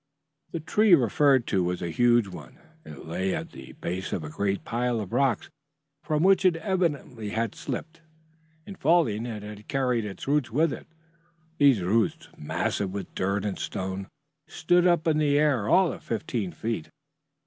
The 0.51 0.59
tree 0.59 0.95
referred 0.95 1.45
to 1.45 1.63
was 1.63 1.79
a 1.83 1.91
huge 1.91 2.27
one. 2.27 2.57
It 2.83 3.05
lay 3.05 3.35
at 3.35 3.51
the 3.51 3.73
base 3.73 4.11
of 4.11 4.23
a 4.23 4.31
great 4.31 4.63
pile 4.63 4.99
of 4.99 5.13
rocks, 5.13 5.51
from 6.03 6.23
which 6.23 6.43
it 6.43 6.55
evidently 6.55 7.29
had 7.29 7.53
slipped. 7.53 8.01
In 8.65 8.73
falling 8.73 9.27
it 9.27 9.43
had 9.43 9.67
carried 9.67 10.03
its 10.05 10.27
roots 10.27 10.49
with 10.51 10.73
it. 10.73 10.87
These 11.59 11.83
roots, 11.83 12.29
massed 12.35 12.81
with 12.81 13.13
dirt 13.13 13.45
and 13.45 13.59
stone, 13.59 14.07
stood 14.47 14.87
up 14.87 15.05
in 15.07 15.19
the 15.19 15.37
air 15.37 15.69
all 15.69 15.93
of 15.93 16.01
fifteen 16.03 16.51
feet. 16.51 16.89